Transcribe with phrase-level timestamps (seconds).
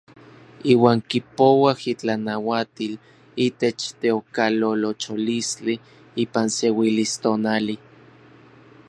[0.73, 2.93] Iuan kipouaj itlanauatil
[3.47, 5.75] itech teokalolocholistli
[6.23, 7.75] ipan seuilistonali.